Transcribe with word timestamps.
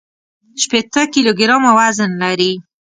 شپېته 0.61 1.01
کيلوګرامه 1.13 1.71
وزن 1.79 2.11
لري. 2.23 2.51